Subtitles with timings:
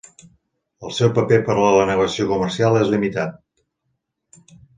[0.87, 4.51] El seu paper per a la navegació comercial és limitat.